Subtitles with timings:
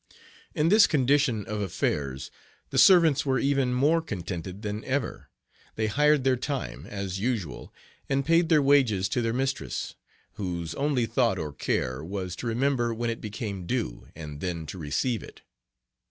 [0.55, 2.31] In this condition of affairs
[2.71, 5.29] the "servants" were even more contented than ever.
[5.75, 7.71] They hired their time, as usual,
[8.09, 9.93] and paid their wages to their mistress,
[10.37, 14.79] whose only thought or care was to remember when it became due, and then to
[14.79, 15.43] receive it.